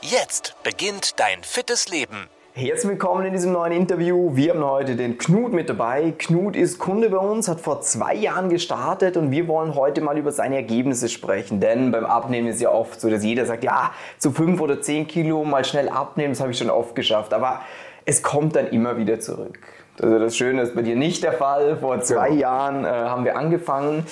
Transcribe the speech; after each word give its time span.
Jetzt 0.00 0.54
beginnt 0.62 1.18
dein 1.18 1.42
fittes 1.42 1.88
Leben. 1.88 2.28
Herzlich 2.52 2.88
willkommen 2.88 3.26
in 3.26 3.32
diesem 3.32 3.50
neuen 3.50 3.72
Interview. 3.72 4.36
Wir 4.36 4.54
haben 4.54 4.64
heute 4.64 4.94
den 4.94 5.18
Knut 5.18 5.52
mit 5.52 5.68
dabei. 5.68 6.14
Knut 6.16 6.54
ist 6.54 6.78
Kunde 6.78 7.10
bei 7.10 7.18
uns, 7.18 7.48
hat 7.48 7.60
vor 7.60 7.80
zwei 7.80 8.14
Jahren 8.14 8.48
gestartet 8.48 9.16
und 9.16 9.32
wir 9.32 9.48
wollen 9.48 9.74
heute 9.74 10.00
mal 10.00 10.16
über 10.16 10.30
seine 10.30 10.54
Ergebnisse 10.54 11.08
sprechen. 11.08 11.58
Denn 11.58 11.90
beim 11.90 12.06
Abnehmen 12.06 12.46
ist 12.46 12.60
ja 12.60 12.70
oft 12.70 13.00
so, 13.00 13.10
dass 13.10 13.24
jeder 13.24 13.44
sagt, 13.44 13.64
ja, 13.64 13.92
zu 14.18 14.30
fünf 14.30 14.60
oder 14.60 14.80
zehn 14.80 15.08
Kilo 15.08 15.44
mal 15.44 15.64
schnell 15.64 15.88
abnehmen, 15.88 16.32
das 16.32 16.40
habe 16.40 16.52
ich 16.52 16.58
schon 16.58 16.70
oft 16.70 16.94
geschafft. 16.94 17.34
Aber 17.34 17.62
es 18.04 18.22
kommt 18.22 18.54
dann 18.54 18.68
immer 18.68 18.98
wieder 18.98 19.18
zurück. 19.18 19.58
Also 20.00 20.20
das 20.20 20.36
Schöne 20.36 20.62
ist 20.62 20.76
bei 20.76 20.82
dir 20.82 20.94
nicht 20.94 21.24
der 21.24 21.32
Fall. 21.32 21.76
Vor 21.78 22.00
zwei 22.02 22.28
genau. 22.28 22.40
Jahren 22.40 22.84
äh, 22.84 22.88
haben 22.88 23.24
wir 23.24 23.36
angefangen. 23.36 24.06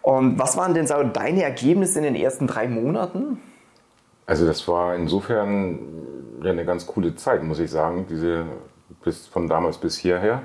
Und 0.00 0.38
was 0.38 0.56
waren 0.56 0.72
denn 0.72 0.86
so 0.86 1.02
deine 1.02 1.42
Ergebnisse 1.42 1.98
in 1.98 2.04
den 2.04 2.16
ersten 2.16 2.46
drei 2.46 2.68
Monaten? 2.68 3.38
Also 4.26 4.46
das 4.46 4.66
war 4.68 4.94
insofern 4.94 5.78
ja 6.42 6.50
eine 6.50 6.64
ganz 6.64 6.86
coole 6.86 7.14
Zeit, 7.14 7.42
muss 7.42 7.58
ich 7.58 7.70
sagen, 7.70 8.06
diese 8.08 8.44
bis 9.02 9.26
von 9.26 9.48
damals 9.48 9.78
bis 9.78 9.96
hierher. 9.96 10.42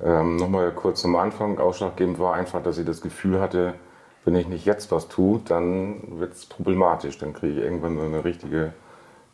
Ähm, 0.00 0.36
Nochmal 0.36 0.72
kurz 0.72 1.02
zum 1.02 1.16
Anfang, 1.16 1.58
ausschlaggebend 1.58 2.18
war 2.18 2.34
einfach, 2.34 2.62
dass 2.62 2.78
ich 2.78 2.86
das 2.86 3.00
Gefühl 3.00 3.40
hatte, 3.40 3.74
wenn 4.24 4.36
ich 4.36 4.48
nicht 4.48 4.64
jetzt 4.64 4.92
was 4.92 5.08
tue, 5.08 5.40
dann 5.44 6.20
wird 6.20 6.34
es 6.34 6.46
problematisch. 6.46 7.18
Dann 7.18 7.32
kriege 7.32 7.54
ich 7.54 7.58
irgendwann 7.58 7.96
so 7.96 8.02
eine 8.02 8.24
richtige 8.24 8.72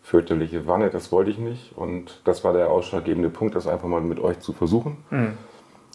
fürchterliche 0.03 0.67
Wanne. 0.67 0.89
Das 0.89 1.13
wollte 1.13 1.31
ich 1.31 1.39
nicht. 1.39 1.77
Und 1.77 2.23
das 2.25 2.45
war 2.45 2.55
der 2.55 2.71
ausschlaggebende 2.71 3.29
Punkt, 3.29 3.55
das 3.55 3.67
einfach 3.67 3.89
mal 3.89 4.01
mit 4.01 4.21
euch 4.21 4.41
zu 4.41 4.53
versuchen. 4.53 4.97
Mhm. 5.11 5.35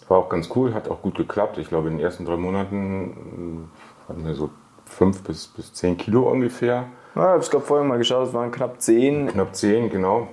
War 0.07 0.17
auch 0.19 0.29
ganz 0.29 0.49
cool, 0.55 0.73
hat 0.73 0.89
auch 0.89 1.01
gut 1.01 1.15
geklappt. 1.15 1.57
Ich 1.57 1.69
glaube, 1.69 1.87
in 1.87 1.97
den 1.97 2.03
ersten 2.03 2.25
drei 2.25 2.37
Monaten 2.37 3.67
äh, 4.07 4.09
hatten 4.09 4.25
wir 4.25 4.35
so 4.35 4.51
fünf 4.93 5.23
bis, 5.23 5.47
bis 5.47 5.73
zehn 5.73 5.97
Kilo 5.97 6.29
ungefähr. 6.29 6.87
Ja, 7.15 7.21
ich 7.21 7.27
habe 7.27 7.39
es 7.39 7.49
gerade 7.49 7.63
vorher 7.63 7.85
mal 7.85 7.97
geschaut, 7.97 8.27
es 8.27 8.33
waren 8.33 8.51
knapp 8.51 8.81
zehn. 8.81 9.27
Knapp 9.27 9.55
zehn, 9.55 9.89
genau. 9.89 10.27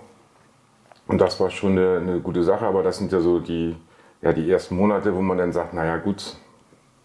Und 1.06 1.20
das 1.20 1.40
war 1.40 1.50
schon 1.50 1.72
eine, 1.72 1.96
eine, 1.96 2.20
gute 2.20 2.42
Sache, 2.44 2.64
aber 2.66 2.82
das 2.82 2.98
sind 2.98 3.10
ja 3.10 3.20
so 3.20 3.40
die, 3.40 3.76
ja, 4.22 4.32
die 4.32 4.48
ersten 4.50 4.76
Monate, 4.76 5.14
wo 5.14 5.20
man 5.20 5.38
dann 5.38 5.52
sagt, 5.52 5.74
naja 5.74 5.96
gut, 5.96 6.36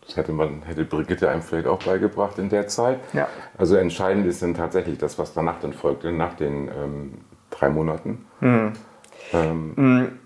das 0.06 0.16
hätte 0.16 0.32
man, 0.32 0.62
hätte 0.62 0.86
Brigitte 0.86 1.30
einem 1.30 1.42
vielleicht 1.42 1.68
auch 1.68 1.82
beigebracht 1.82 2.38
in 2.38 2.50
der 2.50 2.68
Zeit. 2.68 3.00
Ja. 3.14 3.28
Also 3.58 3.76
entscheidend 3.76 4.28
ist 4.28 4.44
dann 4.44 4.54
tatsächlich 4.54 5.00
das, 5.00 5.18
was 5.18 5.34
danach 5.34 5.60
dann 5.60 5.74
folgte, 5.74 6.12
nach 6.12 6.36
den 6.36 6.68
ähm, 6.68 7.14
drei 7.50 7.70
Monaten. 7.70 8.26
Mhm. 8.42 8.74
Ähm, 9.34 9.74
mhm. 9.76 10.20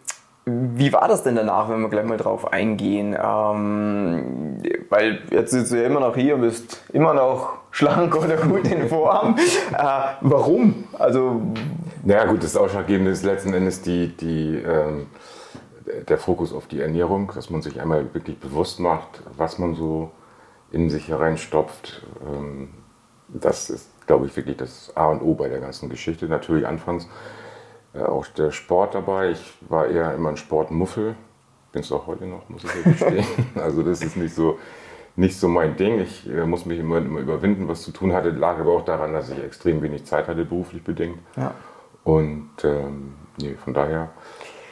Wie 0.76 0.94
war 0.94 1.08
das 1.08 1.24
denn 1.24 1.36
danach, 1.36 1.70
wenn 1.70 1.82
wir 1.82 1.90
gleich 1.90 2.06
mal 2.06 2.18
drauf 2.18 2.52
eingehen? 2.52 3.16
Ähm, 3.22 4.58
weil 4.90 5.22
jetzt 5.32 5.52
sitzt 5.52 5.72
du 5.72 5.78
ja 5.78 5.84
immer 5.86 6.00
noch 6.00 6.16
hier, 6.16 6.38
bist 6.38 6.84
immer 6.92 7.14
noch 7.14 7.60
schlank 7.72 8.16
oder 8.16 8.38
gut 8.38 8.68
in 8.68 8.88
Form. 8.90 9.36
äh, 9.74 9.84
warum? 10.22 10.86
Also, 10.98 11.42
naja, 12.04 12.26
gut, 12.26 12.44
das 12.44 12.56
Ausschlaggebende 12.56 13.12
ist 13.12 13.24
letzten 13.24 13.54
Endes 13.54 13.82
die, 13.82 14.16
die, 14.16 14.56
ähm, 14.56 15.08
der 16.08 16.18
Fokus 16.18 16.54
auf 16.54 16.68
die 16.68 16.82
Ernährung, 16.82 17.32
dass 17.34 17.50
man 17.50 17.62
sich 17.62 17.80
einmal 17.82 18.14
wirklich 18.14 18.40
bewusst 18.40 18.80
macht, 18.80 19.22
was 19.38 19.60
man 19.60 19.76
so 19.76 20.12
in 20.72 20.90
sich 20.90 21.08
hereinstopft. 21.08 22.06
Ähm, 22.26 22.70
das 23.28 23.70
ist, 23.70 23.90
glaube 24.08 24.26
ich, 24.26 24.36
wirklich 24.36 24.58
das 24.58 24.92
A 24.96 25.08
und 25.08 25.22
O 25.22 25.36
bei 25.36 25.50
der 25.50 25.60
ganzen 25.60 25.90
Geschichte. 25.90 26.28
Natürlich 26.28 26.66
anfangs 26.66 27.08
äh, 27.94 28.02
auch 28.02 28.28
der 28.28 28.52
Sport 28.52 28.96
dabei. 28.96 29.32
Ich 29.32 29.58
war 29.62 29.88
eher 29.88 30.14
immer 30.14 30.30
ein 30.30 30.38
Sportmuffel. 30.38 31.16
Bin 31.72 31.82
es 31.82 31.92
auch 31.92 32.08
heute 32.08 32.26
noch, 32.26 32.50
muss 32.50 32.64
ich 32.64 32.84
gestehen. 32.84 33.26
also 33.56 33.84
das 33.84 34.02
ist 34.02 34.18
nicht 34.18 34.34
so, 34.34 34.58
nicht 35.16 35.38
so 35.38 35.48
mein 35.48 35.76
Ding. 35.76 36.00
Ich 36.00 36.28
äh, 36.30 36.46
muss 36.46 36.66
mich 36.66 36.80
immer, 36.80 36.98
immer 36.98 37.20
überwinden, 37.20 37.68
was 37.68 37.84
zu 37.84 37.92
tun 37.92 38.14
hatte. 38.14 38.30
Lag 38.30 38.60
aber 38.60 38.72
auch 38.72 38.86
daran, 38.86 39.14
dass 39.14 39.30
ich 39.30 39.44
extrem 39.44 39.82
wenig 39.82 40.06
Zeit 40.06 40.28
hatte, 40.28 40.46
beruflich 40.46 40.84
bedingt. 40.84 41.20
Ja. 41.36 41.54
Und 42.04 42.50
ähm, 42.64 43.14
nee, 43.40 43.56
von 43.56 43.74
daher 43.74 44.10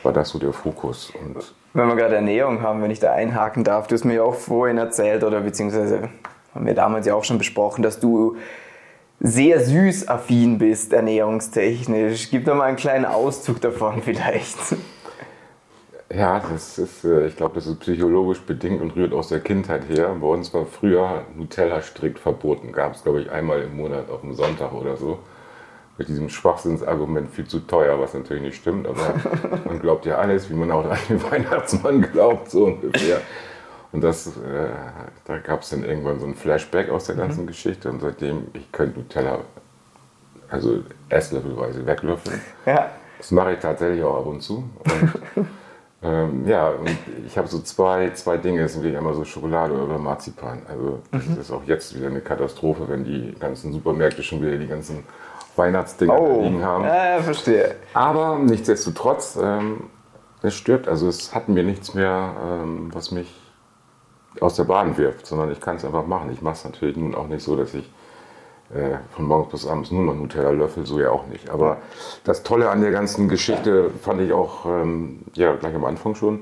war 0.04 0.14
das 0.14 0.30
so 0.30 0.40
der 0.40 0.54
Fokus. 0.54 1.12
Und 1.20 1.54
wenn 1.74 1.88
wir 1.88 1.96
gerade 1.96 2.16
Ernährung 2.16 2.62
haben, 2.62 2.82
wenn 2.82 2.92
ich 2.92 3.00
da 3.00 3.14
einhaken 3.14 3.64
darf, 3.64 3.88
du 3.88 3.96
hast 3.96 4.06
mir 4.06 4.16
ja 4.16 4.24
auch 4.24 4.36
vorhin 4.36 4.78
erzählt 4.78 5.24
oder 5.24 5.42
beziehungsweise 5.42 6.10
haben 6.56 6.66
wir 6.66 6.74
damals 6.74 7.06
ja 7.06 7.14
auch 7.14 7.24
schon 7.24 7.38
besprochen, 7.38 7.84
dass 7.84 8.00
du 8.00 8.38
sehr 9.20 9.60
süß-affin 9.60 10.58
bist, 10.58 10.94
ernährungstechnisch. 10.94 12.30
Gib 12.30 12.46
doch 12.46 12.56
mal 12.56 12.66
einen 12.66 12.78
kleinen 12.78 13.06
Auszug 13.06 13.62
davon 13.62 14.02
vielleicht. 14.04 14.58
Ja, 16.14 16.40
das 16.40 16.78
ist, 16.78 17.04
äh, 17.04 17.28
ich 17.28 17.36
glaube, 17.36 17.56
das 17.56 17.68
ist 17.68 17.80
psychologisch 17.80 18.40
bedingt 18.40 18.82
und 18.82 18.96
rührt 18.96 19.14
aus 19.14 19.28
der 19.28 19.42
Kindheit 19.42 19.90
her. 19.90 20.16
Bei 20.22 20.28
uns 20.28 20.54
war 20.54 20.66
früher 20.66 21.26
Nutella 21.36 21.82
strikt 21.82 22.20
verboten. 22.20 22.72
Gab 22.72 22.96
es, 22.96 23.04
glaube 23.04 23.22
ich, 23.22 23.30
einmal 23.30 23.62
im 23.62 23.76
Monat 23.76 24.10
auf 24.10 24.22
dem 24.22 24.34
Sonntag 24.34 24.72
oder 24.74 24.96
so. 24.96 25.20
Mit 25.98 26.08
diesem 26.08 26.30
Schwachsinnsargument 26.30 27.32
viel 27.32 27.48
zu 27.48 27.60
teuer, 27.60 28.00
was 28.00 28.14
natürlich 28.14 28.44
nicht 28.44 28.56
stimmt, 28.56 28.88
aber 28.88 29.16
man 29.66 29.80
glaubt 29.82 30.06
ja 30.06 30.18
alles, 30.20 30.50
wie 30.50 30.54
man 30.54 30.72
auch 30.72 30.86
an 30.86 30.98
den 31.10 31.22
Weihnachtsmann 31.24 32.04
glaubt, 32.04 32.52
so 32.52 32.66
ungefähr. 32.66 33.20
Und 33.92 34.04
das, 34.04 34.28
äh, 34.28 34.70
da 35.26 35.38
gab 35.40 35.62
es 35.62 35.70
dann 35.70 35.84
irgendwann 35.84 36.20
so 36.20 36.26
ein 36.26 36.36
Flashback 36.36 36.90
aus 36.90 37.06
der 37.06 37.16
mhm. 37.16 37.20
ganzen 37.20 37.42
mhm. 37.44 37.48
Geschichte 37.48 37.90
und 37.90 38.02
seitdem, 38.02 38.48
ich 38.54 38.72
könnte 38.72 39.00
Nutella, 39.00 39.40
also 40.50 40.84
esslöffelweise 41.10 41.86
weglöffeln. 41.86 42.42
Ja. 42.66 42.92
Das 43.18 43.32
mache 43.32 43.54
ich 43.54 43.60
tatsächlich 43.60 44.04
auch 44.04 44.20
ab 44.20 44.26
und 44.28 44.42
zu. 44.42 44.70
Und, 44.84 45.48
ähm, 46.04 46.48
ja, 46.48 46.70
und 46.70 46.90
ich 47.26 47.38
habe 47.38 47.48
so 47.48 47.60
zwei, 47.62 48.12
zwei 48.12 48.38
Dinge, 48.38 48.62
das 48.62 48.74
sind 48.74 48.84
wirklich 48.84 48.98
einmal 48.98 49.16
so 49.16 49.24
Schokolade 49.24 49.74
oder 49.74 49.98
Marzipan. 49.98 50.62
Also 50.68 51.00
das 51.12 51.26
mhm. 51.26 51.42
ist 51.42 51.52
auch 51.52 51.64
jetzt 51.66 51.96
wieder 51.96 52.08
eine 52.08 52.22
Katastrophe, 52.22 52.88
wenn 52.88 53.04
die 53.04 53.36
ganzen 53.40 53.74
Supermärkte 53.74 54.22
schon 54.22 54.42
wieder 54.42 54.58
die 54.58 54.68
ganzen 54.68 55.04
Weihnachtsdinger 55.56 56.20
oh. 56.20 56.44
liegen 56.44 56.64
haben. 56.64 56.84
Ja, 56.84 57.20
verstehe. 57.22 57.76
Aber 57.94 58.38
nichtsdestotrotz, 58.38 59.38
ähm, 59.42 59.86
es 60.44 60.54
stört, 60.54 60.88
also 60.88 61.08
es 61.08 61.34
hat 61.34 61.50
mir 61.50 61.64
nichts 61.64 61.94
mehr, 61.96 62.36
ähm, 62.46 62.90
was 62.94 63.12
mich 63.12 63.34
aus 64.42 64.56
der 64.56 64.66
Bahn 64.66 64.98
wirft, 64.98 65.26
sondern 65.26 65.52
ich 65.52 65.60
kann 65.60 65.78
es 65.78 65.86
einfach 65.86 66.06
machen. 66.06 66.32
Ich 66.32 66.42
mache 66.42 66.56
es 66.56 66.64
natürlich 66.64 66.98
nun 66.98 67.16
auch 67.16 67.28
nicht 67.28 67.44
so, 67.44 67.56
dass 67.56 67.74
ich 67.74 67.90
äh, 68.74 68.98
von 69.16 69.26
morgens 69.26 69.52
bis 69.52 69.68
abends 69.68 69.92
nur 69.92 70.04
noch 70.04 70.16
Nutella 70.16 70.52
löffel, 70.52 70.86
so 70.86 71.00
ja 71.00 71.12
auch 71.12 71.28
nicht. 71.28 71.50
Aber 71.50 71.78
das 72.24 72.44
Tolle 72.44 72.70
an 72.70 72.82
der 72.82 72.92
ganzen 72.92 73.30
Geschichte 73.30 73.92
fand 74.02 74.22
ich 74.22 74.34
auch 74.34 74.66
ähm, 74.66 75.22
ja, 75.34 75.56
gleich 75.56 75.74
am 75.74 75.86
Anfang 75.86 76.16
schon. 76.16 76.42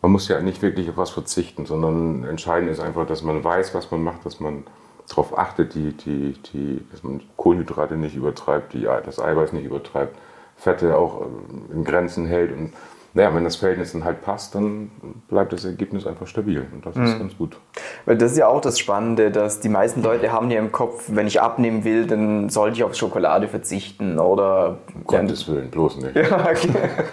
Man 0.00 0.10
muss 0.10 0.26
ja 0.26 0.40
nicht 0.40 0.62
wirklich 0.62 0.90
auf 0.90 0.96
was 0.96 1.10
verzichten, 1.10 1.64
sondern 1.64 2.24
entscheidend 2.24 2.70
ist 2.70 2.80
einfach, 2.80 3.06
dass 3.06 3.22
man 3.22 3.44
weiß, 3.44 3.72
was 3.72 3.90
man 3.92 4.02
macht, 4.02 4.26
dass 4.26 4.40
man 4.40 4.64
darauf 5.08 5.38
achtet, 5.38 5.74
die, 5.74 5.92
die, 5.92 6.32
die, 6.52 6.84
dass 6.90 7.04
man 7.04 7.20
Kohlenhydrate 7.36 7.96
nicht 7.96 8.16
übertreibt, 8.16 8.72
die, 8.72 8.82
das 8.82 9.20
Eiweiß 9.20 9.52
nicht 9.52 9.64
übertreibt, 9.64 10.16
Fette 10.56 10.96
auch 10.96 11.22
ähm, 11.22 11.66
in 11.72 11.84
Grenzen 11.84 12.26
hält 12.26 12.52
und 12.52 12.72
naja, 13.14 13.34
wenn 13.34 13.44
das 13.44 13.56
Verhältnis 13.56 13.92
dann 13.92 14.04
halt 14.04 14.22
passt, 14.22 14.54
dann 14.54 14.90
bleibt 15.28 15.52
das 15.52 15.66
Ergebnis 15.66 16.06
einfach 16.06 16.26
stabil 16.26 16.64
und 16.72 16.86
das 16.86 16.94
mhm. 16.94 17.04
ist 17.04 17.18
ganz 17.18 17.36
gut. 17.36 17.58
Weil 18.06 18.16
das 18.16 18.32
ist 18.32 18.38
ja 18.38 18.48
auch 18.48 18.62
das 18.62 18.78
Spannende, 18.78 19.30
dass 19.30 19.60
die 19.60 19.68
meisten 19.68 20.02
Leute 20.02 20.32
haben 20.32 20.50
ja 20.50 20.58
im 20.58 20.72
Kopf, 20.72 21.04
wenn 21.08 21.26
ich 21.26 21.40
abnehmen 21.40 21.84
will, 21.84 22.06
dann 22.06 22.48
sollte 22.48 22.76
ich 22.76 22.84
auf 22.84 22.94
Schokolade 22.94 23.48
verzichten 23.48 24.18
oder... 24.18 24.78
Um 24.94 25.04
Gottes 25.04 25.46
Willen, 25.46 25.70
bloß 25.70 25.98
nicht. 25.98 26.16
Ja, 26.16 26.52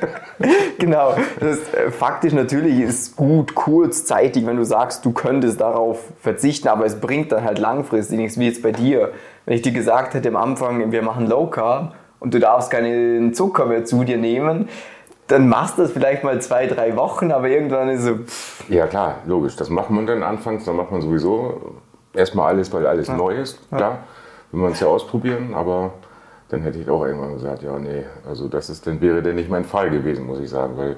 genau. 0.77 1.15
Das 1.39 1.57
ist, 1.57 1.73
äh, 1.73 1.91
faktisch 1.91 2.31
natürlich 2.31 2.79
ist 2.79 3.17
gut 3.17 3.53
kurzzeitig, 3.53 4.45
wenn 4.45 4.55
du 4.55 4.63
sagst, 4.63 5.03
du 5.03 5.11
könntest 5.11 5.59
darauf 5.59 5.99
verzichten, 6.21 6.69
aber 6.69 6.85
es 6.85 6.99
bringt 6.99 7.33
dann 7.33 7.43
halt 7.43 7.59
langfristig 7.59 8.17
nichts, 8.17 8.39
wie 8.39 8.45
jetzt 8.45 8.63
bei 8.63 8.71
dir. 8.71 9.11
Wenn 9.45 9.55
ich 9.55 9.63
dir 9.63 9.73
gesagt 9.73 10.13
hätte 10.13 10.29
am 10.29 10.37
Anfang, 10.37 10.93
wir 10.93 11.01
machen 11.01 11.27
Low 11.27 11.47
Carb 11.47 11.93
und 12.19 12.33
du 12.33 12.39
darfst 12.39 12.71
keinen 12.71 13.33
Zucker 13.33 13.65
mehr 13.65 13.83
zu 13.83 14.03
dir 14.03 14.17
nehmen, 14.17 14.69
dann 15.29 15.47
machst 15.47 15.77
du 15.77 15.83
das 15.83 15.91
vielleicht 15.91 16.23
mal 16.23 16.41
zwei, 16.41 16.67
drei 16.67 16.95
Wochen, 16.95 17.31
aber 17.31 17.47
irgendwann 17.47 17.87
ist 17.89 18.03
so. 18.03 18.15
Pff. 18.15 18.69
Ja, 18.69 18.87
klar, 18.87 19.19
logisch. 19.25 19.55
Das 19.55 19.69
macht 19.69 19.91
man 19.91 20.05
dann 20.07 20.23
anfangs, 20.23 20.65
dann 20.65 20.75
macht 20.75 20.91
man 20.91 21.01
sowieso 21.01 21.79
erstmal 22.13 22.47
alles, 22.47 22.73
weil 22.73 22.85
alles 22.87 23.07
ja. 23.07 23.15
neu 23.15 23.35
ist. 23.35 23.59
Klar, 23.69 23.91
ja. 23.91 23.97
will 24.51 24.61
man 24.61 24.71
es 24.71 24.79
ja 24.79 24.87
ausprobieren, 24.87 25.53
aber 25.53 25.91
dann 26.49 26.63
hätte 26.63 26.79
ich 26.79 26.89
auch 26.89 27.05
irgendwann 27.05 27.33
gesagt, 27.33 27.61
ja, 27.61 27.77
nee, 27.77 28.03
also 28.27 28.47
das 28.47 28.71
ist, 28.71 28.87
dann 28.87 29.01
wäre 29.01 29.21
denn 29.21 29.35
nicht 29.35 29.51
mein 29.51 29.65
Fall 29.65 29.91
gewesen, 29.91 30.25
muss 30.25 30.39
ich 30.39 30.49
sagen, 30.49 30.77
weil 30.77 30.95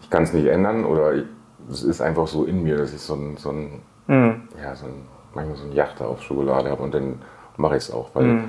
ich 0.00 0.10
kann 0.10 0.22
es 0.22 0.32
nicht 0.32 0.46
ändern 0.46 0.84
oder 0.84 1.24
es 1.68 1.82
ist 1.82 2.00
einfach 2.00 2.28
so 2.28 2.44
in 2.44 2.62
mir, 2.62 2.76
dass 2.76 2.94
ich 2.94 3.00
so 3.00 3.14
ein, 3.14 3.36
so 3.36 3.50
ein, 3.50 3.82
mhm. 4.06 4.48
ja, 4.62 4.76
so 4.76 4.86
ein, 4.86 5.02
manchmal 5.34 5.56
so 5.56 5.64
ein 5.64 5.72
Yachter 5.72 6.06
auf 6.06 6.22
Schokolade 6.22 6.70
habe 6.70 6.84
und 6.84 6.94
dann 6.94 7.20
mache 7.56 7.76
ich 7.76 7.82
es 7.82 7.92
auch, 7.92 8.10
weil 8.14 8.24
mhm. 8.24 8.44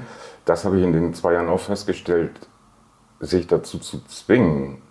das 0.45 0.63
habe 0.63 0.77
ich 0.77 0.83
in 0.83 0.93
den 0.93 1.15
zwei 1.15 1.33
Jahren 1.33 1.49
auch 1.49 1.59
festgestellt, 1.59 2.33
sich 3.19 3.47
dazu 3.47 3.79
zu 3.79 4.05
zwingen, 4.05 4.83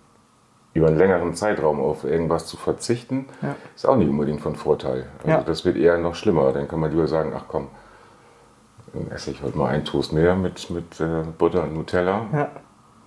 über 0.77 0.87
einen 0.87 0.97
längeren 0.97 1.33
Zeitraum 1.33 1.79
auf 1.79 2.03
irgendwas 2.03 2.45
zu 2.47 2.55
verzichten, 2.57 3.25
Ja. 3.41 3.55
ist 3.75 3.85
auch 3.87 3.95
nicht 3.95 4.09
unbedingt 4.09 4.41
von 4.41 4.55
Vorteil. 4.55 5.05
Also 5.19 5.29
Ja. 5.29 5.41
das 5.41 5.65
wird 5.65 5.75
eher 5.77 5.97
noch 5.97 6.15
schlimmer. 6.15 6.51
Dann 6.53 6.67
kann 6.67 6.79
man 6.79 6.91
lieber 6.91 7.07
sagen, 7.07 7.33
ach 7.35 7.45
komm, 7.47 7.67
dann 8.93 9.11
esse 9.11 9.31
ich 9.31 9.41
heute 9.43 9.57
mal 9.57 9.67
einen 9.69 9.85
Toast 9.85 10.13
mehr 10.13 10.35
mit, 10.35 10.69
mit 10.69 10.99
äh, 11.01 11.23
Butter 11.37 11.63
und 11.63 11.73
Nutella 11.73 12.21
Ja. 12.33 12.49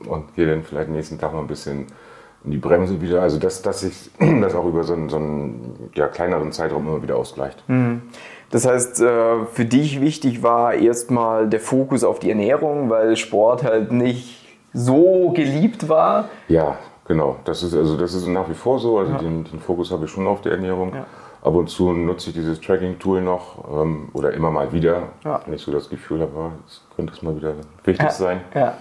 und 0.08 0.34
gehe 0.34 0.46
dann 0.48 0.62
vielleicht 0.62 0.90
nächsten 0.90 1.18
Tag 1.18 1.32
mal 1.32 1.40
ein 1.40 1.46
bisschen 1.46 1.86
in 2.44 2.50
die 2.52 2.56
Bremse 2.58 3.00
wieder. 3.00 3.22
Also 3.22 3.38
dass, 3.38 3.62
dass 3.62 3.80
sich 3.80 4.10
das 4.40 4.54
auch 4.54 4.64
über 4.66 4.82
so 4.84 4.92
einen, 4.94 5.08
so 5.08 5.16
einen 5.16 5.90
ja, 5.94 6.08
kleineren 6.08 6.52
Zeitraum 6.52 6.86
immer 6.88 7.02
wieder 7.02 7.16
ausgleicht. 7.16 7.62
Das 8.50 8.66
heißt, 8.66 9.00
äh, 9.00 9.44
für 9.52 9.64
dich 9.64 10.00
wichtig 10.00 10.42
war 10.42 10.74
erstmal 10.74 11.48
der 11.48 11.60
Fokus 11.60 12.02
auf 12.02 12.18
die 12.18 12.30
Ernährung, 12.30 12.90
weil 12.90 13.16
Sport 13.16 13.62
halt 13.62 13.92
nicht 13.92 14.38
so 14.72 15.30
geliebt 15.34 15.88
war. 15.88 16.28
Ja, 16.48 16.76
genau. 17.06 17.36
Das 17.44 17.62
ist, 17.62 17.74
also 17.74 17.96
das 17.96 18.14
ist 18.14 18.26
nach 18.26 18.48
wie 18.48 18.54
vor 18.54 18.78
so. 18.78 18.98
Also 18.98 19.14
den, 19.14 19.44
den 19.44 19.60
Fokus 19.60 19.90
habe 19.90 20.04
ich 20.04 20.10
schon 20.10 20.26
auf 20.26 20.40
die 20.40 20.48
Ernährung. 20.50 20.94
Ja. 20.94 21.06
Ab 21.42 21.54
und 21.54 21.68
zu 21.70 21.92
nutze 21.92 22.28
ich 22.30 22.34
dieses 22.36 22.60
Tracking-Tool 22.60 23.22
noch 23.22 23.64
ähm, 23.82 24.10
oder 24.12 24.32
immer 24.34 24.50
mal 24.50 24.70
wieder, 24.72 25.04
Ja. 25.24 25.40
wenn 25.46 25.54
ich 25.54 25.62
so 25.62 25.72
das 25.72 25.88
Gefühl 25.88 26.20
habe, 26.20 26.52
jetzt 26.66 26.82
könnte 26.94 27.14
es 27.14 27.22
mal 27.22 27.34
wieder 27.34 27.54
wichtig 27.84 28.10
sein. 28.10 28.42
Ja. 28.54 28.74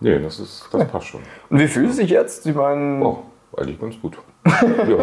Nee, 0.00 0.20
das, 0.20 0.38
ist, 0.38 0.68
das 0.70 0.86
passt 0.86 1.06
schon. 1.08 1.20
Und 1.50 1.58
wie 1.58 1.66
fühlst 1.66 1.98
du 1.98 2.02
dich 2.02 2.12
jetzt? 2.12 2.46
Ich 2.46 2.54
meine, 2.54 3.04
Oh, 3.04 3.18
eigentlich 3.56 3.80
ganz 3.80 4.00
gut. 4.00 4.16
ja. 4.46 4.98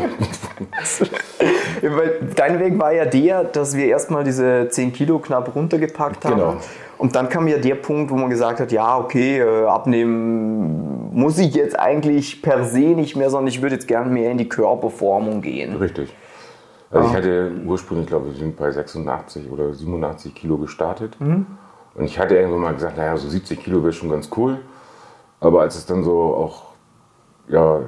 weil 1.81 2.19
dein 2.35 2.59
Weg 2.59 2.79
war 2.79 2.93
ja 2.93 3.05
der, 3.05 3.43
dass 3.43 3.75
wir 3.75 3.87
erstmal 3.87 4.23
diese 4.23 4.69
10 4.69 4.93
Kilo 4.93 5.19
knapp 5.19 5.53
runtergepackt 5.53 6.23
haben. 6.25 6.35
Genau. 6.35 6.55
Und 6.97 7.15
dann 7.15 7.27
kam 7.27 7.47
ja 7.47 7.57
der 7.57 7.75
Punkt, 7.75 8.09
wo 8.09 8.15
man 8.15 8.29
gesagt 8.29 8.61
hat, 8.61 8.71
ja, 8.71 8.97
okay, 8.97 9.39
äh, 9.39 9.65
abnehmen 9.65 10.94
muss 11.15 11.37
ich 11.37 11.55
jetzt 11.55 11.79
eigentlich 11.79 12.41
per 12.41 12.65
se 12.65 12.79
nicht 12.79 13.15
mehr, 13.15 13.29
sondern 13.29 13.47
ich 13.47 13.61
würde 13.61 13.75
jetzt 13.75 13.87
gerne 13.87 14.11
mehr 14.11 14.31
in 14.31 14.37
die 14.37 14.49
Körperformung 14.49 15.41
gehen. 15.41 15.77
Richtig. 15.77 16.13
Also 16.91 17.07
ich 17.07 17.15
hatte 17.15 17.51
ursprünglich, 17.65 18.07
glaube 18.07 18.29
ich, 18.31 18.37
sind 18.37 18.57
bei 18.57 18.69
86 18.69 19.49
oder 19.49 19.73
87 19.73 20.35
Kilo 20.35 20.57
gestartet. 20.57 21.15
Und 21.19 21.47
ich 22.03 22.19
hatte 22.19 22.35
irgendwann 22.35 22.59
mal 22.59 22.73
gesagt, 22.73 22.97
naja, 22.97 23.15
so 23.15 23.29
70 23.29 23.63
Kilo 23.63 23.81
wäre 23.81 23.93
schon 23.93 24.09
ganz 24.09 24.29
cool. 24.35 24.59
Aber 25.39 25.61
als 25.61 25.77
es 25.77 25.85
dann 25.85 26.03
so 26.03 26.19
auch, 26.19 26.63
ja, 27.47 27.79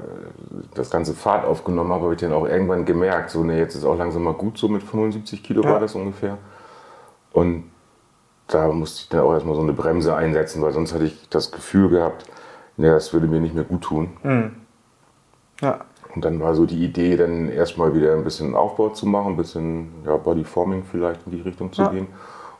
das 0.73 0.89
ganze 0.89 1.13
Fahrt 1.13 1.45
aufgenommen 1.45 1.91
habe, 1.91 2.05
habe 2.05 2.13
ich 2.13 2.21
dann 2.21 2.31
auch 2.31 2.47
irgendwann 2.47 2.85
gemerkt, 2.85 3.29
so, 3.29 3.43
ne, 3.43 3.59
jetzt 3.59 3.75
ist 3.75 3.83
auch 3.83 3.97
langsam 3.97 4.23
mal 4.23 4.35
gut 4.35 4.57
so 4.57 4.69
mit 4.69 4.83
75 4.83 5.43
Kilo 5.43 5.63
Ja. 5.63 5.71
war 5.71 5.79
das 5.81 5.95
ungefähr. 5.95 6.37
Und 7.33 7.65
da 8.47 8.69
musste 8.69 9.01
ich 9.01 9.09
dann 9.09 9.19
auch 9.19 9.33
erstmal 9.33 9.55
so 9.55 9.61
eine 9.61 9.73
Bremse 9.73 10.15
einsetzen, 10.15 10.61
weil 10.61 10.71
sonst 10.71 10.93
hatte 10.93 11.03
ich 11.03 11.27
das 11.29 11.51
Gefühl 11.51 11.89
gehabt, 11.89 12.25
ne, 12.77 12.91
das 12.91 13.13
würde 13.13 13.27
mir 13.27 13.39
nicht 13.41 13.55
mehr 13.55 13.63
gut 13.63 13.81
tun. 13.81 14.09
Ja. 15.61 15.79
Und 16.15 16.25
dann 16.25 16.39
war 16.39 16.55
so 16.55 16.65
die 16.65 16.83
Idee, 16.83 17.15
dann 17.17 17.49
erstmal 17.49 17.93
wieder 17.93 18.13
ein 18.13 18.23
bisschen 18.23 18.55
Aufbau 18.55 18.89
zu 18.89 19.05
machen, 19.05 19.33
ein 19.33 19.37
bisschen 19.37 19.89
ja, 20.05 20.15
Bodyforming 20.17 20.83
vielleicht 20.89 21.21
in 21.27 21.31
die 21.33 21.41
Richtung 21.41 21.71
zu 21.73 21.83
Ja. 21.83 21.89
gehen. 21.89 22.07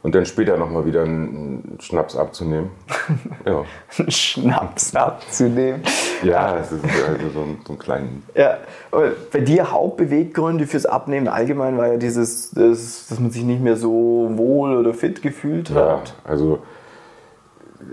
Und 0.04 0.14
dann 0.14 0.26
später 0.28 0.58
nochmal 0.58 0.86
wieder 0.86 1.02
einen 1.04 1.78
Schnaps 1.82 2.16
abzunehmen. 2.16 2.70
ja. 3.46 3.64
Schnaps 4.08 4.96
abzunehmen. 4.96 5.82
ja, 6.24 6.56
das 6.56 6.72
ist 6.72 6.84
also 6.84 7.30
so 7.34 7.40
ein, 7.42 7.58
so 7.66 7.74
ein 7.74 7.80
kleinen. 7.80 8.24
Ja, 8.36 8.58
aber 8.92 9.12
bei 9.34 9.40
dir 9.40 9.72
Hauptbeweggründe 9.72 10.68
fürs 10.68 10.86
Abnehmen 10.86 11.28
allgemein 11.28 11.78
war 11.78 11.88
ja 11.88 11.98
dieses, 11.98 12.52
das, 12.52 13.08
dass 13.08 13.20
man 13.20 13.32
sich 13.32 13.44
nicht 13.44 13.62
mehr 13.62 13.76
so 13.76 14.30
wohl 14.36 14.78
oder 14.78 14.94
fit 14.94 15.22
gefühlt 15.24 15.72
Ja, 15.72 15.98
hat. 15.98 16.14
also 16.24 16.60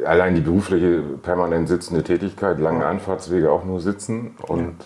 allein 0.05 0.35
die 0.35 0.41
berufliche 0.41 1.03
permanent 1.23 1.69
sitzende 1.69 2.03
Tätigkeit, 2.03 2.59
lange 2.59 2.87
Anfahrtswege 2.87 3.51
auch 3.51 3.65
nur 3.65 3.81
sitzen. 3.81 4.37
Und 4.47 4.77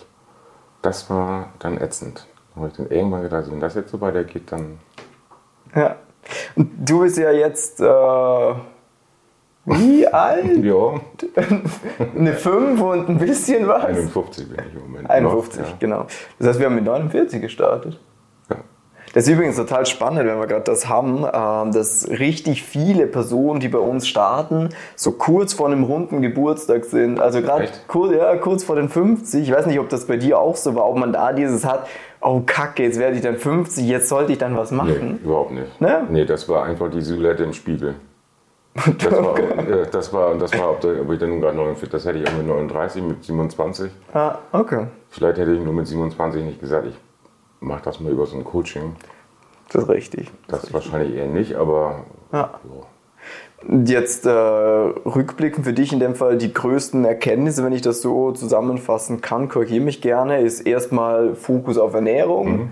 das 0.81 1.09
war 1.09 1.53
dann 1.59 1.79
ätzend. 1.79 2.27
Da 2.53 2.61
habe 2.61 2.69
ich 2.69 2.77
dann 2.77 2.89
irgendwann 2.89 3.23
gedacht, 3.23 3.51
wenn 3.51 3.59
das 3.59 3.75
jetzt 3.75 3.91
so 3.91 4.01
weitergeht, 4.01 4.51
dann 4.51 4.79
Ja. 5.75 5.95
Und 6.55 6.69
du 6.77 7.01
bist 7.01 7.17
ja 7.17 7.31
jetzt 7.31 7.79
äh, 7.79 8.53
wie 9.65 10.07
alt? 10.07 10.57
ja, 10.63 10.93
Eine 12.15 12.33
5 12.33 12.81
und 12.81 13.09
ein 13.09 13.17
bisschen 13.17 13.67
was? 13.67 13.85
51 13.85 14.49
bin 14.49 14.57
ich 14.67 14.75
im 14.75 14.81
Moment. 14.81 15.09
51, 15.09 15.61
noch, 15.61 15.67
ja. 15.67 15.75
genau. 15.79 16.07
Das 16.39 16.47
heißt, 16.49 16.59
wir 16.59 16.65
haben 16.65 16.75
mit 16.75 16.85
49 16.85 17.41
gestartet. 17.41 17.99
Das 19.13 19.25
ist 19.27 19.33
übrigens 19.33 19.55
total 19.55 19.85
spannend, 19.85 20.19
wenn 20.19 20.39
wir 20.39 20.47
gerade 20.47 20.63
das 20.65 20.87
haben, 20.87 21.25
ähm, 21.33 21.71
dass 21.71 22.07
richtig 22.09 22.63
viele 22.63 23.07
Personen, 23.07 23.59
die 23.59 23.67
bei 23.67 23.79
uns 23.79 24.07
starten, 24.07 24.69
so 24.95 25.11
kurz 25.13 25.53
vor 25.53 25.67
einem 25.67 25.83
runden 25.83 26.21
Geburtstag 26.21 26.85
sind. 26.85 27.19
Also 27.19 27.41
gerade 27.41 27.69
kurz, 27.87 28.13
ja, 28.13 28.35
kurz 28.37 28.63
vor 28.63 28.75
den 28.75 28.89
50. 28.89 29.41
Ich 29.43 29.51
weiß 29.53 29.65
nicht, 29.65 29.79
ob 29.79 29.89
das 29.89 30.05
bei 30.05 30.17
dir 30.17 30.39
auch 30.39 30.55
so 30.55 30.75
war, 30.75 30.87
ob 30.87 30.97
man 30.97 31.11
da 31.13 31.33
dieses 31.33 31.65
hat, 31.65 31.87
oh 32.21 32.41
Kacke, 32.45 32.83
jetzt 32.83 32.99
werde 32.99 33.15
ich 33.15 33.21
dann 33.21 33.37
50, 33.37 33.87
jetzt 33.87 34.09
sollte 34.09 34.31
ich 34.33 34.37
dann 34.37 34.55
was 34.55 34.71
Nee, 34.71 34.77
machen. 34.77 35.19
überhaupt 35.23 35.51
nicht. 35.51 35.81
Ne? 35.81 36.03
Nee, 36.09 36.25
das 36.25 36.47
war 36.47 36.63
einfach 36.65 36.89
die 36.91 37.01
Silhouette 37.01 37.43
im 37.43 37.53
Spiegel. 37.53 37.95
Das 38.99 39.11
war, 39.11 39.37
äh, 39.39 39.87
das 39.91 40.13
war, 40.13 40.35
das 40.35 40.57
war 40.57 40.69
ob 40.71 41.11
ich 41.11 41.19
dann 41.19 41.29
nun 41.29 41.41
gerade 41.41 41.57
49, 41.57 41.89
das 41.89 42.05
hätte 42.05 42.19
ich 42.19 42.27
auch 42.27 42.37
mit 42.37 42.47
39, 42.47 43.03
mit 43.03 43.23
27. 43.23 43.91
Ah, 44.13 44.35
okay. 44.51 44.85
Vielleicht 45.09 45.39
hätte 45.39 45.51
ich 45.53 45.59
nur 45.61 45.73
mit 45.73 45.87
27 45.87 46.43
nicht 46.43 46.61
gesagt, 46.61 46.85
ich 46.87 46.95
mache 47.59 47.81
das 47.83 47.99
mal 47.99 48.11
über 48.11 48.25
so 48.25 48.37
ein 48.37 48.43
Coaching. 48.43 48.95
Das 49.71 49.83
ist 49.83 49.89
richtig. 49.89 50.31
Das 50.47 50.73
wahrscheinlich 50.73 51.15
eher 51.15 51.27
nicht, 51.27 51.55
aber 51.55 52.05
Ja. 52.31 52.39
ja. 52.39 52.59
Und 53.67 53.89
Jetzt 53.89 54.25
äh, 54.25 54.29
rückblickend 54.31 55.65
für 55.65 55.73
dich 55.73 55.91
in 55.91 55.99
dem 55.99 56.15
Fall 56.15 56.37
die 56.37 56.53
größten 56.53 57.03
Erkenntnisse, 57.03 57.63
wenn 57.65 57.73
ich 57.73 57.81
das 57.81 58.01
so 58.01 58.31
zusammenfassen 58.31 59.19
kann, 59.19 59.49
korrigiere 59.49 59.83
mich 59.83 60.01
gerne, 60.01 60.39
ist 60.39 60.61
erstmal 60.61 61.35
Fokus 61.35 61.77
auf 61.77 61.93
Ernährung. 61.93 62.71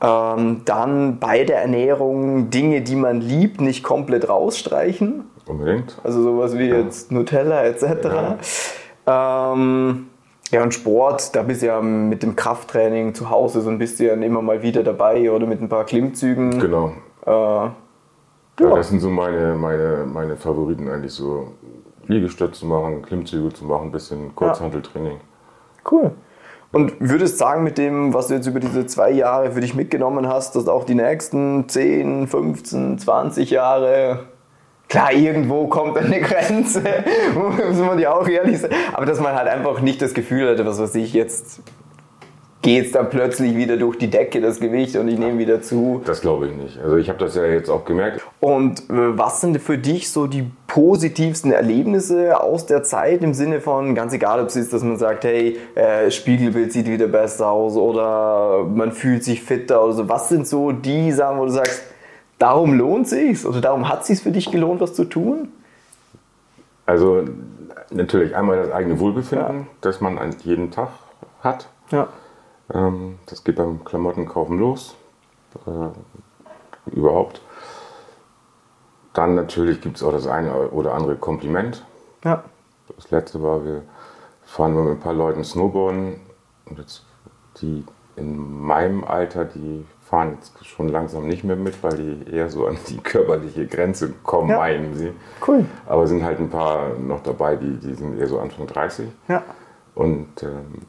Ähm, 0.00 0.62
dann 0.64 1.18
bei 1.20 1.44
der 1.44 1.60
Ernährung 1.60 2.48
Dinge, 2.50 2.80
die 2.80 2.96
man 2.96 3.20
liebt, 3.20 3.60
nicht 3.60 3.84
komplett 3.84 4.28
rausstreichen. 4.28 5.26
unbedingt. 5.46 5.98
Also 6.02 6.22
sowas 6.22 6.56
wie 6.58 6.68
jetzt 6.70 7.12
Nutella 7.12 7.64
etc. 7.64 7.86
Ähm, 9.06 10.08
ja, 10.52 10.62
und 10.62 10.72
Sport, 10.74 11.34
da 11.34 11.42
bist 11.42 11.62
du 11.62 11.66
ja 11.66 11.80
mit 11.80 12.22
dem 12.22 12.36
Krafttraining 12.36 13.14
zu 13.14 13.30
Hause 13.30 13.62
so 13.62 13.70
ein 13.70 13.78
bisschen 13.78 14.22
immer 14.22 14.42
mal 14.42 14.62
wieder 14.62 14.82
dabei 14.82 15.30
oder 15.30 15.46
mit 15.46 15.60
ein 15.60 15.68
paar 15.68 15.84
Klimmzügen. 15.84 16.60
Genau. 16.60 16.92
Äh, 17.26 17.30
Ja. 17.30 17.74
Ja. 18.60 18.76
Das 18.76 18.90
sind 18.90 19.00
so 19.00 19.08
meine, 19.10 19.54
meine, 19.54 20.06
meine 20.06 20.36
Favoriten 20.36 20.88
eigentlich 20.88 21.12
so. 21.12 21.48
Liegestütze 22.06 22.60
zu 22.60 22.66
machen, 22.66 23.02
Klimmzüge 23.02 23.52
zu 23.52 23.64
machen, 23.64 23.86
ein 23.86 23.92
bisschen 23.92 24.34
Kurzhanteltraining. 24.34 25.20
Cool. 25.88 26.10
Und 26.72 26.94
würdest 26.98 27.38
sagen, 27.38 27.62
mit 27.62 27.78
dem, 27.78 28.12
was 28.12 28.28
du 28.28 28.34
jetzt 28.34 28.46
über 28.46 28.58
diese 28.58 28.86
zwei 28.86 29.10
Jahre 29.10 29.52
für 29.52 29.60
dich 29.60 29.74
mitgenommen 29.74 30.26
hast, 30.26 30.56
dass 30.56 30.68
auch 30.68 30.84
die 30.84 30.94
nächsten 30.94 31.68
10, 31.68 32.26
15, 32.26 32.98
20 32.98 33.50
Jahre, 33.50 34.20
klar, 34.92 35.12
irgendwo 35.12 35.68
kommt 35.68 35.96
eine 35.96 36.20
Grenze, 36.20 36.82
muss 37.34 37.78
man 37.78 37.98
ja 37.98 38.14
auch 38.14 38.28
ehrlich 38.28 38.60
sein, 38.60 38.70
aber 38.92 39.06
dass 39.06 39.20
man 39.20 39.34
halt 39.34 39.48
einfach 39.48 39.80
nicht 39.80 40.02
das 40.02 40.12
Gefühl 40.12 40.50
hatte, 40.50 40.66
was 40.66 40.78
weiß 40.78 40.94
ich, 40.96 41.14
jetzt 41.14 41.62
geht 42.60 42.86
es 42.86 42.92
dann 42.92 43.08
plötzlich 43.08 43.56
wieder 43.56 43.78
durch 43.78 43.96
die 43.96 44.08
Decke, 44.08 44.42
das 44.42 44.60
Gewicht, 44.60 44.94
und 44.96 45.08
ich 45.08 45.18
nehme 45.18 45.38
wieder 45.38 45.62
zu. 45.62 46.02
Das 46.04 46.20
glaube 46.20 46.46
ich 46.46 46.54
nicht. 46.54 46.78
Also 46.78 46.96
ich 46.96 47.08
habe 47.08 47.18
das 47.18 47.34
ja 47.34 47.44
jetzt 47.44 47.70
auch 47.70 47.84
gemerkt. 47.86 48.20
Und 48.38 48.80
äh, 48.82 49.18
was 49.18 49.40
sind 49.40 49.60
für 49.60 49.78
dich 49.78 50.10
so 50.10 50.26
die 50.26 50.44
positivsten 50.68 51.52
Erlebnisse 51.52 52.38
aus 52.40 52.66
der 52.66 52.84
Zeit 52.84 53.22
im 53.22 53.34
Sinne 53.34 53.62
von, 53.62 53.94
ganz 53.94 54.12
egal, 54.12 54.40
ob 54.40 54.48
es 54.48 54.56
ist, 54.56 54.72
dass 54.74 54.84
man 54.84 54.96
sagt, 54.98 55.24
hey, 55.24 55.58
äh, 55.74 56.10
Spiegelbild 56.10 56.70
sieht 56.70 56.86
wieder 56.86 57.08
besser 57.08 57.48
aus 57.48 57.76
oder 57.76 58.64
man 58.64 58.92
fühlt 58.92 59.24
sich 59.24 59.42
fitter 59.42 59.82
oder 59.82 59.94
so. 59.94 60.08
Was 60.08 60.28
sind 60.28 60.46
so 60.46 60.70
die 60.70 61.10
Sachen, 61.12 61.38
wo 61.38 61.46
du 61.46 61.50
sagst, 61.50 61.82
darum 62.42 62.74
lohnt 62.74 63.08
sich's 63.08 63.46
oder 63.46 63.60
darum 63.60 63.88
hat 63.88 64.04
sich's 64.04 64.20
für 64.20 64.32
dich 64.32 64.50
gelohnt, 64.50 64.80
was 64.80 64.94
zu 64.94 65.04
tun? 65.04 65.52
Also 66.86 67.24
natürlich 67.90 68.34
einmal 68.34 68.56
das 68.56 68.72
eigene 68.72 68.98
Wohlbefinden, 68.98 69.68
das 69.80 70.00
man 70.00 70.18
an 70.18 70.34
jeden 70.42 70.72
Tag 70.72 70.88
hat. 71.40 71.68
Ja. 71.90 72.08
Ähm, 72.74 73.20
das 73.26 73.44
geht 73.44 73.56
beim 73.56 73.84
Klamottenkaufen 73.84 74.58
los. 74.58 74.96
Äh, 75.66 76.90
überhaupt. 76.90 77.40
Dann 79.12 79.36
natürlich 79.36 79.80
gibt 79.80 79.98
es 79.98 80.02
auch 80.02 80.12
das 80.12 80.26
eine 80.26 80.70
oder 80.70 80.94
andere 80.94 81.14
Kompliment. 81.16 81.84
Ja. 82.24 82.42
Das 82.96 83.10
letzte 83.10 83.42
war, 83.42 83.64
wir 83.64 83.82
fahren 84.44 84.74
mit 84.74 84.94
ein 84.94 85.00
paar 85.00 85.14
Leuten 85.14 85.44
Snowboarden. 85.44 86.20
Und 86.66 86.78
jetzt 86.78 87.04
die 87.60 87.84
in 88.16 88.60
meinem 88.62 89.04
Alter, 89.04 89.44
die 89.44 89.84
fahren 90.12 90.34
jetzt 90.34 90.66
schon 90.66 90.88
langsam 90.88 91.26
nicht 91.26 91.42
mehr 91.42 91.56
mit, 91.56 91.82
weil 91.82 91.96
die 91.96 92.30
eher 92.30 92.50
so 92.50 92.66
an 92.66 92.76
die 92.86 92.98
körperliche 92.98 93.66
Grenze 93.66 94.12
kommen, 94.22 94.50
Ja. 94.50 94.58
meinen 94.58 94.94
sie. 94.94 95.10
Cool. 95.48 95.64
Aber 95.86 96.06
sind 96.06 96.22
halt 96.22 96.38
ein 96.38 96.50
paar 96.50 96.98
noch 96.98 97.22
dabei, 97.22 97.56
die, 97.56 97.78
die 97.78 97.94
sind 97.94 98.20
eher 98.20 98.26
so 98.26 98.38
Anfang 98.38 98.66
30. 98.66 99.06
Ja. 99.28 99.42
Und 99.94 100.42
ähm, 100.42 100.82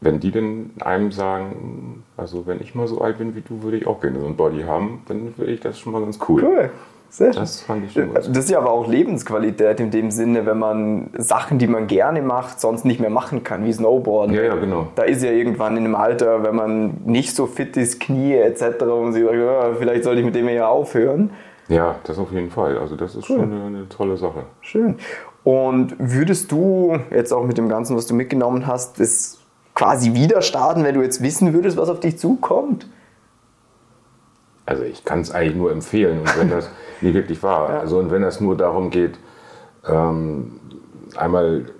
wenn 0.00 0.18
die 0.18 0.30
dann 0.30 0.70
einem 0.80 1.12
sagen, 1.12 2.04
also 2.16 2.46
wenn 2.46 2.62
ich 2.62 2.74
mal 2.74 2.88
so 2.88 3.02
alt 3.02 3.18
bin 3.18 3.34
wie 3.36 3.42
du, 3.42 3.62
würde 3.62 3.76
ich 3.76 3.86
auch 3.86 4.00
gerne 4.00 4.18
so 4.18 4.24
ein 4.26 4.36
Body 4.36 4.62
haben, 4.62 5.02
dann 5.08 5.36
würde 5.36 5.52
ich 5.52 5.60
das 5.60 5.78
schon 5.78 5.92
mal 5.92 6.00
ganz 6.00 6.18
cool. 6.26 6.42
Cool. 6.42 6.70
Sehr 7.10 7.32
Das 7.32 7.62
fand 7.62 7.86
ich 7.86 7.92
schon 7.92 8.12
Das 8.12 8.28
ist 8.28 8.50
ja 8.50 8.58
aber 8.58 8.70
auch 8.70 8.86
Lebensqualität 8.86 9.80
in 9.80 9.90
dem 9.90 10.10
Sinne, 10.10 10.44
wenn 10.44 10.58
man 10.58 11.10
Sachen, 11.16 11.58
die 11.58 11.66
man 11.66 11.86
gerne 11.86 12.20
macht, 12.20 12.60
sonst 12.60 12.84
nicht 12.84 13.00
mehr 13.00 13.10
machen 13.10 13.44
kann, 13.44 13.64
wie 13.64 13.72
Snowboarden. 13.72 14.34
Ja, 14.34 14.42
ja, 14.42 14.54
genau. 14.56 14.88
Da 14.94 15.04
ist 15.04 15.22
ja 15.22 15.30
irgendwann 15.30 15.76
in 15.76 15.84
einem 15.84 15.94
Alter, 15.94 16.42
wenn 16.42 16.54
man 16.54 16.98
nicht 17.06 17.34
so 17.34 17.46
fit 17.46 17.76
ist, 17.76 18.00
Knie 18.00 18.34
etc., 18.34 18.82
und 18.82 19.14
sie 19.14 19.22
sagt, 19.22 19.34
ja, 19.34 19.74
vielleicht 19.78 20.04
sollte 20.04 20.20
ich 20.20 20.26
mit 20.26 20.34
dem 20.34 20.48
ja 20.48 20.68
aufhören. 20.68 21.30
Ja, 21.68 21.96
das 22.04 22.18
auf 22.18 22.32
jeden 22.32 22.50
Fall. 22.50 22.78
Also 22.78 22.96
das 22.96 23.14
ist 23.14 23.26
schon 23.26 23.42
eine, 23.42 23.64
eine 23.64 23.88
tolle 23.88 24.16
Sache. 24.16 24.44
Schön. 24.60 24.96
Und 25.44 25.94
würdest 25.98 26.50
du 26.52 26.98
jetzt 27.10 27.32
auch 27.32 27.44
mit 27.44 27.58
dem 27.58 27.68
Ganzen, 27.68 27.96
was 27.96 28.06
du 28.06 28.14
mitgenommen 28.14 28.66
hast, 28.66 29.00
das 29.00 29.38
quasi 29.74 30.14
wieder 30.14 30.42
starten, 30.42 30.84
wenn 30.84 30.94
du 30.94 31.02
jetzt 31.02 31.22
wissen 31.22 31.52
würdest, 31.54 31.76
was 31.76 31.88
auf 31.88 32.00
dich 32.00 32.18
zukommt? 32.18 32.86
Also 34.68 34.82
ich 34.82 35.02
kann 35.02 35.20
es 35.20 35.30
eigentlich 35.30 35.56
nur 35.56 35.72
empfehlen 35.72 36.20
und 36.20 36.38
wenn 36.38 36.50
das 36.50 36.68
nie 37.00 37.14
wirklich 37.14 37.42
war. 37.42 37.70
Ja. 37.70 37.78
Also 37.80 37.98
und 37.98 38.10
wenn 38.10 38.22
es 38.22 38.38
nur 38.38 38.54
darum 38.54 38.90
geht, 38.90 39.18
ähm, 39.86 40.60
einmal 41.16 41.70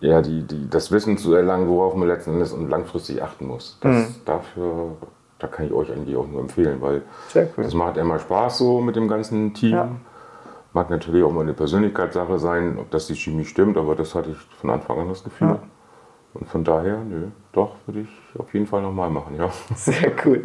ja, 0.00 0.20
die, 0.22 0.42
die, 0.42 0.68
das 0.68 0.90
Wissen 0.90 1.18
zu 1.18 1.34
erlangen, 1.34 1.68
worauf 1.68 1.94
man 1.94 2.08
letzten 2.08 2.32
Endes 2.32 2.52
und 2.52 2.68
langfristig 2.68 3.22
achten 3.22 3.46
muss. 3.46 3.78
Das, 3.80 3.92
Mhm. 3.94 4.14
Dafür, 4.24 4.96
da 5.38 5.46
kann 5.46 5.66
ich 5.66 5.72
euch 5.72 5.92
eigentlich 5.92 6.16
auch 6.16 6.26
nur 6.26 6.40
empfehlen, 6.40 6.82
weil 6.82 7.02
cool. 7.36 7.48
das 7.58 7.74
macht 7.74 7.96
immer 7.96 8.18
Spaß 8.18 8.58
so 8.58 8.80
mit 8.80 8.96
dem 8.96 9.06
ganzen 9.06 9.54
Team. 9.54 9.74
Ja. 9.74 9.88
Mag 10.72 10.90
natürlich 10.90 11.22
auch 11.22 11.32
mal 11.32 11.42
eine 11.42 11.54
Persönlichkeitssache 11.54 12.40
sein, 12.40 12.76
ob 12.78 12.90
das 12.90 13.06
die 13.06 13.14
Chemie 13.14 13.44
stimmt, 13.44 13.76
aber 13.78 13.94
das 13.94 14.16
hatte 14.16 14.30
ich 14.30 14.36
von 14.60 14.70
Anfang 14.70 14.98
an 14.98 15.08
das 15.08 15.22
Gefühl. 15.22 15.48
Ja. 15.48 15.58
Und 16.34 16.48
von 16.48 16.64
daher, 16.64 16.98
nö, 16.98 17.28
doch, 17.56 17.70
würde 17.86 18.00
ich 18.02 18.38
auf 18.38 18.52
jeden 18.52 18.66
Fall 18.66 18.82
nochmal 18.82 19.08
machen, 19.08 19.34
ja. 19.38 19.48
Sehr 19.74 20.12
cool. 20.26 20.42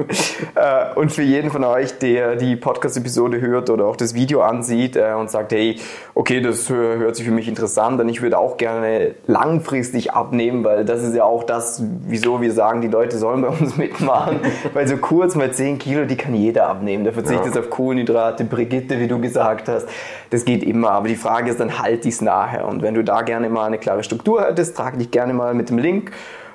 Äh, 0.56 0.98
und 0.98 1.12
für 1.12 1.24
jeden 1.24 1.52
von 1.52 1.64
euch, 1.66 2.00
der 2.00 2.38
die 2.38 2.56
Podcast-Episode 2.56 3.42
hört 3.42 3.70
oder 3.70 3.86
auch 3.86 3.98
das 3.98 4.14
Video 4.14 4.42
ansieht 4.42 4.96
äh, 4.96 5.14
und 5.20 5.30
sagt, 5.30 5.52
hey, 5.52 5.78
okay, 6.16 6.40
das 6.40 6.70
hört 6.70 7.18
sich 7.18 7.26
für 7.26 7.34
mich 7.34 7.50
interessant 7.50 8.00
an, 8.00 8.08
ich 8.08 8.22
würde 8.22 8.38
auch 8.38 8.56
gerne 8.56 9.16
langfristig 9.28 10.14
abnehmen, 10.14 10.64
weil 10.64 10.86
das 10.86 11.04
ist 11.04 11.14
ja 11.14 11.26
auch 11.26 11.44
das, 11.44 11.84
wieso 12.08 12.40
wir 12.42 12.54
sagen, 12.54 12.80
die 12.80 12.88
Leute 12.88 13.18
sollen 13.18 13.42
bei 13.42 13.50
uns 13.50 13.76
mitmachen, 13.78 14.40
weil 14.74 14.88
so 14.88 14.96
kurz 14.96 15.36
mal 15.36 15.52
10 15.52 15.78
Kilo, 15.80 16.06
die 16.06 16.16
kann 16.16 16.34
jeder 16.34 16.70
abnehmen. 16.70 17.04
Der 17.04 17.12
verzichtet 17.12 17.56
Ja. 17.56 17.60
auf 17.62 17.70
Kohlenhydrate, 17.70 18.46
Brigitte, 18.46 19.00
wie 19.02 19.08
du 19.10 19.20
gesagt 19.20 19.68
hast, 19.68 19.86
das 20.30 20.46
geht 20.46 20.64
immer. 20.64 20.92
Aber 20.92 21.10
die 21.10 21.18
Frage 21.18 21.52
ist 21.52 21.60
dann, 21.60 21.78
halt 21.80 22.06
dies 22.06 22.22
nachher. 22.22 22.68
Und 22.68 22.82
wenn 22.82 22.94
du 22.94 23.04
da 23.04 23.22
gerne 23.22 23.50
mal 23.50 23.66
eine 23.66 23.80
klare 23.80 24.04
Struktur 24.04 24.46
hättest, 24.46 24.78
trag 24.78 24.98
dich 24.98 25.12
gerne 25.12 25.34
mal 25.34 25.54
mit 25.54 25.70
dem 25.70 25.78
Link 25.78 26.12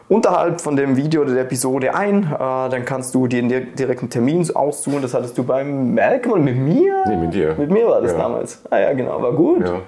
unterhalb 0.08 0.60
von 0.60 0.76
dem 0.76 0.96
Video 0.96 1.22
oder 1.22 1.32
der 1.34 1.42
Episode 1.42 1.94
ein. 1.94 2.24
Äh, 2.24 2.28
dann 2.38 2.84
kannst 2.84 3.14
du 3.14 3.26
dir 3.26 3.38
einen 3.40 3.48
dir- 3.48 3.66
direkten 3.66 4.08
Termin 4.10 4.46
aussuchen. 4.54 5.02
Das 5.02 5.14
hattest 5.14 5.36
du 5.38 5.44
beim 5.44 5.94
Malcolm 5.94 6.34
und 6.34 6.44
mit 6.44 6.56
mir? 6.56 7.04
Nee, 7.08 7.16
mit 7.16 7.34
dir. 7.34 7.54
Mit 7.58 7.70
mir 7.70 7.86
war 7.88 8.00
das 8.00 8.12
Ja. 8.12 8.18
damals. 8.18 8.62
Ah 8.70 8.78
ja, 8.78 8.92
genau, 8.92 9.20
war 9.22 9.32
gut. 9.32 9.66
ja. 9.66 9.80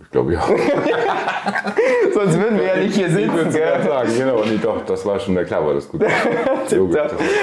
Ich 0.00 0.10
glaube 0.10 0.32
ja. 0.32 0.40
Sonst 2.14 2.38
würden 2.40 2.58
wir 2.58 2.66
ja 2.66 2.76
nicht 2.76 2.94
hier 2.94 3.06
Ich 3.08 3.12
sitzen. 3.12 3.34
würde 3.34 3.50
gell? 3.50 3.82
sagen, 3.86 4.10
genau. 4.16 4.42
Nee, 4.44 4.58
doch, 4.60 4.84
das 4.86 5.04
war 5.04 5.18
schon, 5.20 5.36
klar 5.44 5.64
war 5.66 5.74
das 5.74 5.88
gut. 5.88 6.02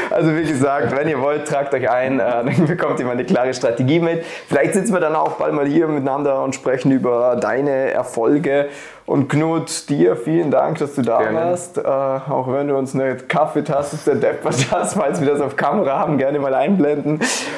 Also 0.10 0.36
wie 0.36 0.44
gesagt, 0.44 0.96
wenn 0.96 1.08
ihr 1.08 1.22
wollt, 1.22 1.48
tragt 1.48 1.74
euch 1.74 1.90
ein, 1.90 2.20
äh, 2.20 2.24
dann 2.46 2.66
bekommt 2.66 3.00
ihr 3.00 3.06
mal 3.06 3.12
eine 3.12 3.26
klare 3.26 3.54
Strategie 3.54 4.00
mit. 4.00 4.24
Vielleicht 4.48 4.74
sitzen 4.74 4.94
wir 4.94 5.00
dann 5.00 5.16
auch 5.16 5.34
bald 5.34 5.54
mal 5.54 5.66
hier 5.68 5.88
miteinander 5.88 6.44
und 6.44 6.56
sprechen 6.56 6.92
über 6.92 7.36
deine 7.40 7.92
Erfolge. 7.92 8.68
Und 9.06 9.28
Knut, 9.28 9.90
dir 9.90 10.16
vielen 10.16 10.52
Dank, 10.52 10.78
dass 10.78 10.94
du 10.94 11.02
da 11.02 11.18
Gerne. 11.20 11.38
warst. 11.40 11.78
Äh, 11.80 11.82
auch 11.82 12.52
wenn 12.52 12.68
du 12.68 12.78
uns 12.78 12.94
eine 12.94 13.16
Kaffeetasse 13.16 13.98
der 14.06 14.16
deppert 14.16 14.68
hast, 14.72 14.94
falls 14.94 15.20
wir 15.20 15.28
das 15.28 15.42
auf 15.42 15.56
Kamera 15.56 15.98
haben, 15.98 16.18
gerne 16.20 16.40
mal 16.40 16.54
einblenden. 16.54 17.14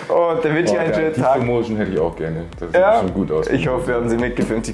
Und 0.07 0.45
dann 0.45 0.55
wünsche 0.55 0.73
ich 0.73 0.79
einen 0.79 0.93
schönen 0.93 1.13
die 1.13 1.21
Tag. 1.21 1.35
Promotion 1.37 1.75
hätte 1.77 1.91
ich 1.91 1.99
auch 1.99 2.15
gerne. 2.15 2.45
Das 2.57 2.69
sieht 2.71 2.79
Ja, 2.79 2.99
schon 2.99 3.13
gut 3.13 3.31
aus. 3.33 3.47
ich 3.49 3.67
hoffe, 3.67 3.87
wir 3.87 3.95
haben 3.95 4.07
sie 4.09 4.17
mitgefilmt, 4.17 4.65
ich 4.67 4.73